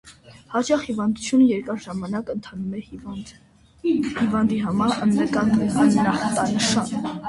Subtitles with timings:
[0.53, 6.95] Հաճախ հիվանդությունը երկար ժամանակ ընթանում է հիվանդի համար աննկատ (անախտանշան)։